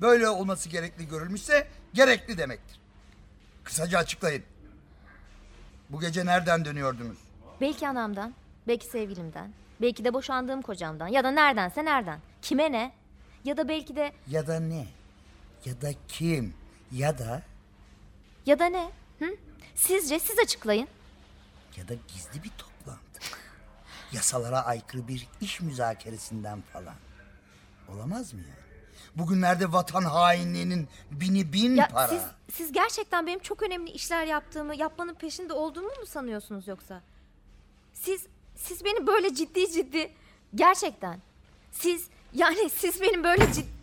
Böyle 0.00 0.28
olması 0.28 0.68
gerekli 0.68 1.08
görülmüşse 1.08 1.68
gerekli 1.94 2.38
demektir. 2.38 2.80
Kısaca 3.64 3.98
açıklayın. 3.98 4.42
Bu 5.90 6.00
gece 6.00 6.26
nereden 6.26 6.64
dönüyordunuz? 6.64 7.18
Belki 7.60 7.88
anamdan, 7.88 8.34
belki 8.68 8.86
sevgilimden, 8.86 9.50
belki 9.80 10.04
de 10.04 10.14
boşandığım 10.14 10.62
kocamdan 10.62 11.08
ya 11.08 11.24
da 11.24 11.30
neredense 11.30 11.84
nereden. 11.84 12.20
Kime 12.42 12.72
ne? 12.72 12.92
Ya 13.44 13.56
da 13.56 13.68
belki 13.68 13.96
de 13.96 14.12
Ya 14.28 14.46
da 14.46 14.60
ne? 14.60 14.86
Ya 15.64 15.80
da 15.80 15.88
kim? 16.08 16.54
Ya 16.92 17.18
da 17.18 17.42
ya 18.46 18.58
da 18.58 18.66
ne? 18.66 18.90
Hı? 19.18 19.36
Sizce 19.74 20.18
siz 20.18 20.38
açıklayın. 20.38 20.88
Ya 21.76 21.88
da 21.88 21.94
gizli 21.94 22.42
bir 22.44 22.50
toplantı. 22.58 23.20
Yasalara 24.12 24.64
aykırı 24.64 25.08
bir 25.08 25.28
iş 25.40 25.60
müzakeresinden 25.60 26.62
falan. 26.72 26.94
Olamaz 27.88 28.32
mı 28.32 28.40
yani? 28.40 28.66
Bugünlerde 29.16 29.72
vatan 29.72 30.02
hainliğinin 30.02 30.88
bini 31.10 31.52
bin 31.52 31.76
Ya 31.76 31.88
para. 31.88 32.08
siz 32.08 32.22
siz 32.52 32.72
gerçekten 32.72 33.26
benim 33.26 33.38
çok 33.38 33.62
önemli 33.62 33.90
işler 33.90 34.24
yaptığımı, 34.26 34.76
yapmanın 34.76 35.14
peşinde 35.14 35.52
olduğumu 35.52 35.88
mu 35.88 36.06
sanıyorsunuz 36.06 36.68
yoksa? 36.68 37.02
Siz 37.94 38.26
siz 38.56 38.84
beni 38.84 39.06
böyle 39.06 39.34
ciddi 39.34 39.72
ciddi 39.72 40.12
gerçekten 40.54 41.20
siz 41.72 42.08
yani 42.32 42.70
siz 42.70 43.00
benim 43.00 43.24
böyle 43.24 43.52
ciddi 43.52 43.76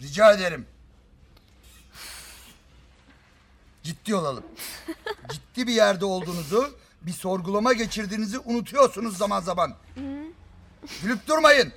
Rica 0.00 0.32
ederim. 0.32 0.66
Ciddi 3.82 4.14
olalım. 4.14 4.44
Ciddi 5.58 5.66
bir 5.66 5.72
yerde 5.74 6.04
olduğunuzu, 6.04 6.78
bir 7.02 7.12
sorgulama 7.12 7.72
geçirdiğinizi 7.72 8.38
unutuyorsunuz 8.38 9.18
zaman 9.18 9.40
zaman. 9.40 9.74
Gülüp 11.02 11.26
durmayın. 11.26 11.72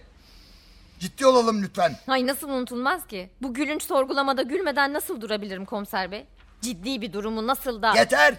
Ciddi 1.00 1.26
olalım 1.26 1.64
lütfen. 1.64 1.96
Ay 2.08 2.28
nasıl 2.28 2.50
unutulmaz 2.50 3.08
ki? 3.08 3.30
Bu 3.42 3.54
gülünç 3.54 3.84
sorgulamada 3.84 4.42
gülmeden 4.42 4.94
nasıl 4.94 5.22
durabilirim 5.22 5.66
komiser 5.66 6.12
bey? 6.12 6.26
Ciddi 6.62 7.02
bir 7.02 7.14
durumu 7.14 7.48
nasıl 7.48 7.82
da... 7.82 7.96
Yeter. 7.96 8.36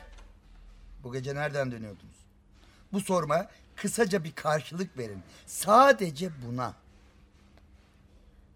Bu 1.04 1.12
gece 1.12 1.34
nereden 1.34 1.72
dönüyordunuz? 1.72 2.16
Bu 2.92 3.00
soruma 3.00 3.46
kısaca 3.76 4.24
bir 4.24 4.32
karşılık 4.32 4.98
verin. 4.98 5.22
Sadece 5.46 6.30
buna. 6.46 6.74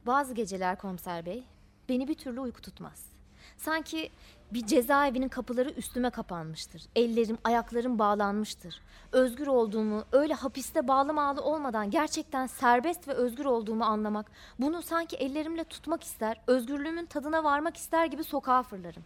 Bazı 0.07 0.35
geceler 0.35 0.79
komiser 0.79 1.27
bey 1.27 1.45
beni 1.89 2.09
bir 2.09 2.15
türlü 2.15 2.41
uyku 2.41 2.63
tutmaz. 2.63 3.17
Sanki 3.59 4.11
bir 4.53 4.67
cezaevinin 4.67 5.29
kapıları 5.29 5.71
üstüme 5.71 6.11
kapanmıştır. 6.11 6.83
Ellerim, 6.97 7.39
ayaklarım 7.45 7.99
bağlanmıştır. 7.99 8.81
Özgür 9.13 9.47
olduğumu, 9.47 10.05
öyle 10.13 10.35
hapiste 10.35 10.89
bağlamalı 10.89 11.43
olmadan 11.43 11.91
gerçekten 11.91 12.47
serbest 12.47 13.09
ve 13.09 13.13
özgür 13.13 13.45
olduğumu 13.45 13.85
anlamak, 13.85 14.31
bunu 14.59 14.83
sanki 14.83 15.17
ellerimle 15.17 15.65
tutmak 15.65 16.03
ister, 16.03 16.41
özgürlüğümün 16.47 17.07
tadına 17.07 17.45
varmak 17.45 17.77
ister 17.77 18.07
gibi 18.07 18.25
sokağa 18.25 18.63
fırlarım. 18.63 19.03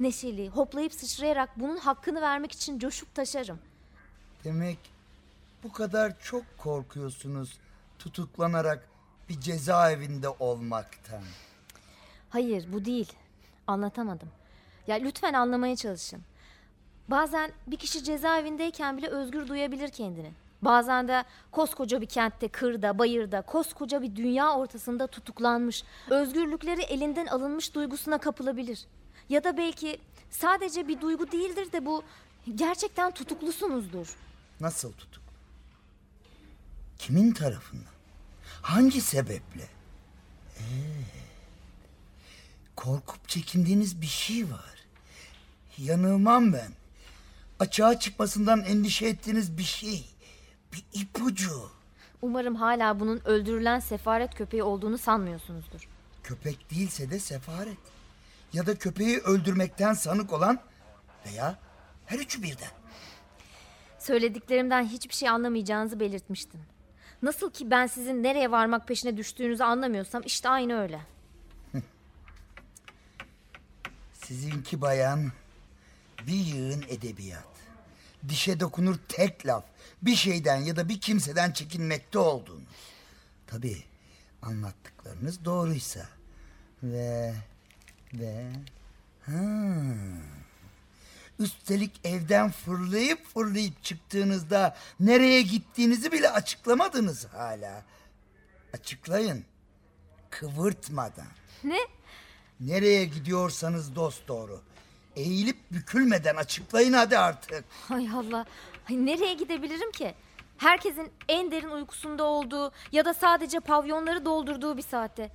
Neşeli, 0.00 0.48
hoplayıp 0.48 0.92
sıçrayarak 0.92 1.60
bunun 1.60 1.76
hakkını 1.76 2.20
vermek 2.20 2.52
için 2.52 2.78
coşup 2.78 3.14
taşarım. 3.14 3.58
Demek 4.44 4.78
bu 5.62 5.72
kadar 5.72 6.20
çok 6.20 6.42
korkuyorsunuz 6.58 7.58
tutuklanarak 7.98 8.88
bir 9.28 9.40
cezaevinde 9.40 10.28
olmaktan. 10.28 11.22
Hayır 12.30 12.72
bu 12.72 12.84
değil. 12.84 13.12
Anlatamadım. 13.66 14.28
Ya 14.86 14.96
lütfen 14.96 15.32
anlamaya 15.32 15.76
çalışın. 15.76 16.20
Bazen 17.08 17.52
bir 17.66 17.76
kişi 17.76 18.04
cezaevindeyken 18.04 18.96
bile 18.96 19.06
özgür 19.06 19.48
duyabilir 19.48 19.88
kendini. 19.88 20.32
Bazen 20.62 21.08
de 21.08 21.24
koskoca 21.52 22.00
bir 22.00 22.06
kentte, 22.06 22.48
kırda, 22.48 22.98
bayırda, 22.98 23.42
koskoca 23.42 24.02
bir 24.02 24.16
dünya 24.16 24.56
ortasında 24.56 25.06
tutuklanmış, 25.06 25.84
özgürlükleri 26.10 26.82
elinden 26.82 27.26
alınmış 27.26 27.74
duygusuna 27.74 28.18
kapılabilir. 28.18 28.84
Ya 29.28 29.44
da 29.44 29.56
belki 29.56 29.98
sadece 30.30 30.88
bir 30.88 31.00
duygu 31.00 31.32
değildir 31.32 31.72
de 31.72 31.86
bu 31.86 32.02
gerçekten 32.54 33.10
tutuklusunuzdur. 33.10 34.16
Nasıl 34.60 34.92
tutuk? 34.92 35.22
Kimin 36.98 37.32
tarafından? 37.32 37.92
Hangi 38.62 39.00
sebeple? 39.00 39.68
Ee, 40.58 40.62
korkup 42.84 43.28
çekindiğiniz 43.28 44.00
bir 44.00 44.06
şey 44.06 44.44
var. 44.44 44.74
Yanılmam 45.78 46.52
ben. 46.52 46.72
Açığa 47.58 47.98
çıkmasından 47.98 48.64
endişe 48.64 49.06
ettiğiniz 49.06 49.58
bir 49.58 49.62
şey. 49.62 50.04
Bir 50.72 50.84
ipucu. 50.92 51.70
Umarım 52.22 52.54
hala 52.54 53.00
bunun 53.00 53.20
öldürülen 53.24 53.78
sefaret 53.78 54.34
köpeği 54.34 54.62
olduğunu 54.62 54.98
sanmıyorsunuzdur. 54.98 55.88
Köpek 56.22 56.70
değilse 56.70 57.10
de 57.10 57.18
sefaret. 57.18 57.78
Ya 58.52 58.66
da 58.66 58.78
köpeği 58.78 59.18
öldürmekten 59.18 59.94
sanık 59.94 60.32
olan 60.32 60.60
veya 61.26 61.58
her 62.06 62.18
üçü 62.18 62.42
birden. 62.42 62.70
Söylediklerimden 63.98 64.86
hiçbir 64.86 65.14
şey 65.14 65.28
anlamayacağınızı 65.28 66.00
belirtmiştim. 66.00 66.60
Nasıl 67.22 67.50
ki 67.50 67.70
ben 67.70 67.86
sizin 67.86 68.22
nereye 68.22 68.50
varmak 68.50 68.88
peşine 68.88 69.16
düştüğünüzü 69.16 69.64
anlamıyorsam 69.64 70.22
işte 70.26 70.48
aynı 70.48 70.80
öyle. 70.82 71.00
Sizinki 74.30 74.80
bayan 74.80 75.32
bir 76.26 76.32
yığın 76.32 76.84
edebiyat. 76.88 77.44
Dişe 78.28 78.60
dokunur 78.60 78.96
tek 79.08 79.46
laf. 79.46 79.64
Bir 80.02 80.16
şeyden 80.16 80.56
ya 80.56 80.76
da 80.76 80.88
bir 80.88 81.00
kimseden 81.00 81.52
çekinmekte 81.52 82.18
olduğunuz. 82.18 82.68
Tabii 83.46 83.84
anlattıklarınız 84.42 85.44
doğruysa. 85.44 86.08
Ve 86.82 87.34
ve 88.14 88.52
ha. 89.26 89.82
Üstelik 91.38 92.00
evden 92.04 92.50
fırlayıp 92.50 93.26
fırlayıp 93.26 93.84
çıktığınızda 93.84 94.76
nereye 95.00 95.42
gittiğinizi 95.42 96.12
bile 96.12 96.30
açıklamadınız 96.30 97.24
hala. 97.24 97.84
Açıklayın. 98.72 99.44
Kıvırtmadan. 100.30 101.28
Ne? 101.64 101.78
Nereye 102.60 103.04
gidiyorsanız 103.04 103.94
dost 103.94 104.28
doğru. 104.28 104.60
Eğilip 105.16 105.56
bükülmeden 105.72 106.36
açıklayın 106.36 106.92
hadi 106.92 107.18
artık. 107.18 107.64
Hay 107.88 108.08
Allah. 108.08 108.46
Ay 108.90 109.06
nereye 109.06 109.34
gidebilirim 109.34 109.92
ki? 109.92 110.14
Herkesin 110.58 111.08
en 111.28 111.50
derin 111.50 111.70
uykusunda 111.70 112.24
olduğu 112.24 112.72
ya 112.92 113.04
da 113.04 113.14
sadece 113.14 113.60
pavyonları 113.60 114.24
doldurduğu 114.24 114.76
bir 114.76 114.82
saatte. 114.82 115.30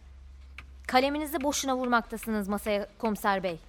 Kaleminizi 0.88 1.42
boşuna 1.44 1.78
vurmaktasınız 1.78 2.48
masaya 2.48 2.88
komiser 2.98 3.44
bey. 3.44 3.60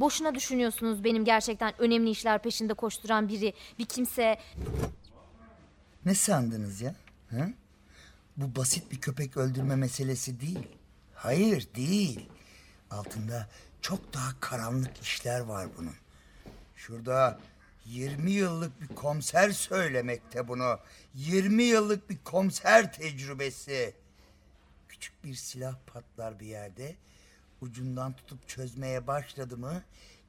Boşuna 0.00 0.34
düşünüyorsunuz 0.34 1.04
benim 1.04 1.24
gerçekten 1.24 1.72
önemli 1.78 2.10
işler 2.10 2.42
peşinde 2.42 2.74
koşturan 2.74 3.28
biri, 3.28 3.54
bir 3.78 3.84
kimse. 3.84 4.38
Ne 6.04 6.14
sandınız 6.14 6.80
ya? 6.80 6.94
Ha? 7.30 7.48
Bu 8.36 8.56
basit 8.60 8.92
bir 8.92 9.00
köpek 9.00 9.36
öldürme 9.36 9.76
meselesi 9.76 10.40
değil. 10.40 10.68
Hayır 11.14 11.68
değil. 11.76 12.28
Altında 12.90 13.48
çok 13.82 14.14
daha 14.14 14.40
karanlık 14.40 15.02
işler 15.02 15.40
var 15.40 15.68
bunun. 15.78 15.94
Şurada 16.76 17.40
20 17.86 18.30
yıllık 18.30 18.80
bir 18.80 18.88
komiser 18.88 19.50
söylemekte 19.50 20.48
bunu. 20.48 20.78
20 21.14 21.62
yıllık 21.62 22.10
bir 22.10 22.18
komiser 22.24 22.92
tecrübesi. 22.92 23.94
Küçük 24.88 25.24
bir 25.24 25.34
silah 25.34 25.74
patlar 25.86 26.40
bir 26.40 26.46
yerde. 26.46 26.96
Ucundan 27.60 28.12
tutup 28.12 28.48
çözmeye 28.48 29.06
başladı 29.06 29.56
mı 29.56 29.82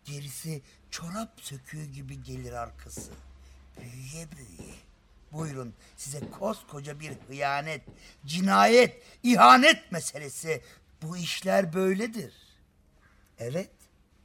gerisi 0.06 0.62
çorap 0.91 1.30
söküğü 1.41 1.86
gibi 1.86 2.24
gelir 2.24 2.52
arkası. 2.52 3.12
Büyüye 3.82 4.28
büyüye. 4.32 4.76
Buyurun 5.32 5.74
size 5.97 6.19
koskoca 6.39 7.00
bir 7.00 7.13
hıyanet, 7.28 7.82
cinayet, 8.26 9.04
ihanet 9.24 9.91
meselesi. 9.91 10.62
Bu 11.02 11.17
işler 11.17 11.74
böyledir. 11.74 12.50
Evet, 13.41 13.69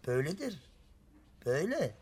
böyledir. 0.06 0.58
Böyle. 1.46 1.94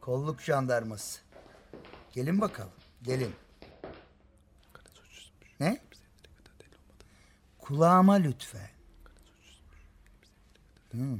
Kolluk 0.00 0.40
jandarması. 0.40 1.20
Gelin 2.12 2.40
bakalım, 2.40 2.72
gelin. 3.02 3.34
Ne? 5.60 5.80
Kulağıma 7.58 8.14
lütfen. 8.14 8.70
Hmm. 10.90 11.18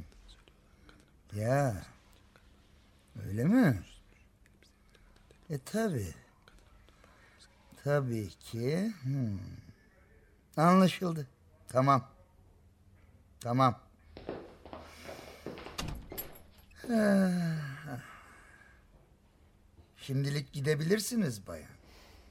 Ya. 1.33 1.85
Öyle 3.25 3.43
mi? 3.43 3.83
E 5.49 5.57
tabi. 5.57 6.13
Tabii 7.83 8.29
ki. 8.29 8.93
Hmm. 9.03 9.39
Anlaşıldı. 10.57 11.27
Tamam. 11.67 12.07
Tamam. 13.39 13.79
Ah. 16.89 17.99
Şimdilik 19.97 20.53
gidebilirsiniz 20.53 21.47
bayan. 21.47 21.69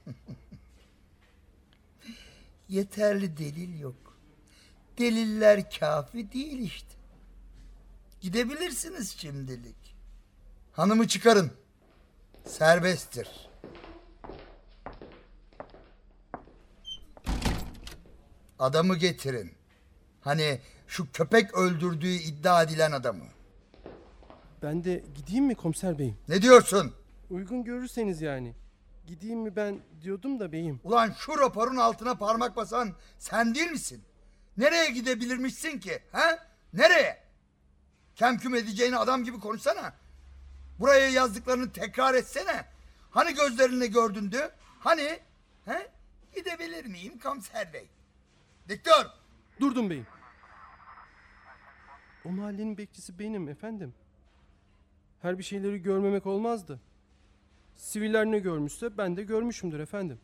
Yeterli 2.68 3.36
delil 3.36 3.80
yok. 3.80 4.18
Deliller 4.98 5.70
kafi 5.70 6.32
değil 6.32 6.58
işte. 6.58 6.94
Gidebilirsiniz 8.20 9.16
şimdilik. 9.18 9.96
Hanımı 10.72 11.08
çıkarın. 11.08 11.63
Serbesttir. 12.44 13.50
Adamı 18.58 18.96
getirin. 18.96 19.52
Hani 20.20 20.60
şu 20.86 21.12
köpek 21.12 21.54
öldürdüğü 21.54 22.12
iddia 22.12 22.62
edilen 22.62 22.92
adamı. 22.92 23.24
Ben 24.62 24.84
de 24.84 25.04
gideyim 25.14 25.44
mi 25.44 25.54
komiser 25.54 25.98
beyim? 25.98 26.16
Ne 26.28 26.42
diyorsun? 26.42 26.94
Uygun 27.30 27.64
görürseniz 27.64 28.22
yani. 28.22 28.54
Gideyim 29.06 29.38
mi 29.40 29.56
ben 29.56 29.80
diyordum 30.02 30.40
da 30.40 30.52
beyim. 30.52 30.80
Ulan 30.84 31.14
şu 31.18 31.38
raporun 31.38 31.76
altına 31.76 32.14
parmak 32.14 32.56
basan 32.56 32.94
sen 33.18 33.54
değil 33.54 33.70
misin? 33.70 34.04
Nereye 34.56 34.90
gidebilirmişsin 34.90 35.78
ki? 35.78 35.98
Ha? 36.12 36.38
Nereye? 36.72 37.24
Kemküm 38.16 38.54
edeceğini 38.54 38.96
adam 38.96 39.24
gibi 39.24 39.40
konuşsana. 39.40 39.92
Buraya 40.80 41.08
yazdıklarını 41.08 41.72
tekrar 41.72 42.14
etsene. 42.14 42.64
Hani 43.10 43.34
gözlerine 43.34 43.86
gördündü? 43.86 44.50
Hani? 44.80 45.18
He? 45.64 45.90
Gidebilir 46.34 46.84
miyim 46.84 47.18
komiser 47.18 47.72
bey? 47.72 47.88
Diktör! 48.68 49.06
Durdum 49.60 49.90
beyim. 49.90 50.06
O 52.24 52.28
mahallenin 52.28 52.78
bekçisi 52.78 53.18
benim 53.18 53.48
efendim. 53.48 53.94
Her 55.22 55.38
bir 55.38 55.42
şeyleri 55.42 55.82
görmemek 55.82 56.26
olmazdı. 56.26 56.80
Siviller 57.76 58.26
ne 58.26 58.38
görmüşse 58.38 58.98
ben 58.98 59.16
de 59.16 59.22
görmüşümdür 59.22 59.80
efendim. 59.80 60.20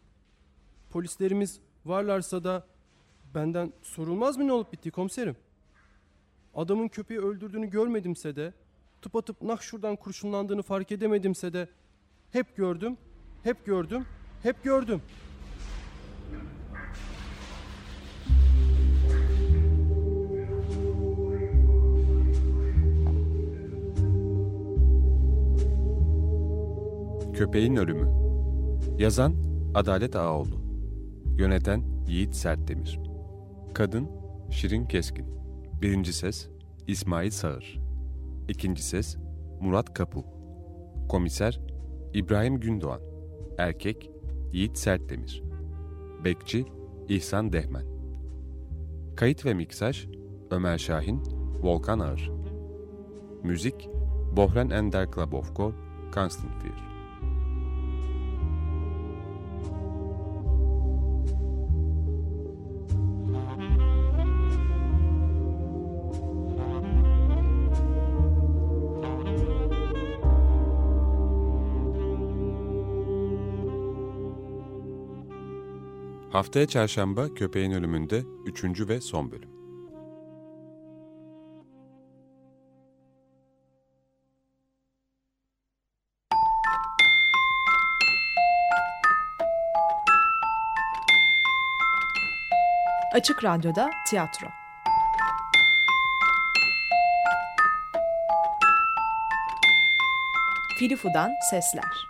Polislerimiz 0.90 1.60
varlarsa 1.84 2.44
da 2.44 2.66
benden 3.34 3.72
sorulmaz 3.82 4.36
mı 4.36 4.46
ne 4.46 4.52
olup 4.52 4.72
bittiği 4.72 4.92
komiserim? 4.92 5.36
Adamın 6.54 6.88
köpeği 6.88 7.20
öldürdüğünü 7.20 7.70
görmedimse 7.70 8.36
de 8.36 8.52
tıpatıp 9.02 9.42
nah 9.42 9.60
şuradan 9.60 9.96
kurşunlandığını 9.96 10.62
fark 10.62 10.92
edemedimse 10.92 11.52
de 11.52 11.68
hep 12.30 12.56
gördüm, 12.56 12.96
hep 13.42 13.66
gördüm, 13.66 14.04
hep 14.42 14.64
gördüm. 14.64 15.02
Köpeğin 27.34 27.76
Ölümü. 27.76 28.08
Yazan 28.98 29.34
Adalet 29.74 30.16
Ağaoğlu. 30.16 30.60
Yöneten 31.38 31.82
Yiğit 32.08 32.34
Sertdemir. 32.34 33.00
Kadın 33.74 34.08
Şirin 34.50 34.86
Keskin. 34.86 35.26
Birinci 35.82 36.12
ses 36.12 36.48
İsmail 36.86 37.30
Sağır 37.30 37.89
İkinci 38.50 38.82
ses 38.82 39.16
Murat 39.60 39.94
Kapu 39.94 40.24
Komiser 41.08 41.60
İbrahim 42.14 42.60
Gündoğan. 42.60 43.00
Erkek 43.58 44.10
Yiğit 44.52 44.78
Sertdemir. 44.78 45.42
Bekçi 46.24 46.64
İhsan 47.08 47.52
Dehmen. 47.52 47.86
Kayıt 49.16 49.46
ve 49.46 49.54
miksaj 49.54 50.06
Ömer 50.50 50.78
Şahin 50.78 51.22
Volkan 51.62 51.98
Ağır. 51.98 52.30
Müzik 53.42 53.88
Bohren 54.36 54.70
Ender 54.70 55.10
Klabovko 55.10 55.72
Constant 56.14 56.64
Haftaya 76.32 76.66
çarşamba 76.66 77.34
Köpeğin 77.34 77.70
Ölümünde 77.72 78.24
3. 78.44 78.64
ve 78.88 79.00
son 79.00 79.30
bölüm. 79.30 79.50
Açık 93.14 93.44
Radyo'da 93.44 93.90
tiyatro. 94.06 94.46
Filifu'dan 100.78 101.30
sesler. 101.50 102.09